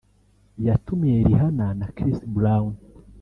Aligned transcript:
yatumiye 0.65 1.17
Rihanna 1.27 1.67
na 1.79 1.87
Chris 1.95 2.17
Brown 2.35 2.71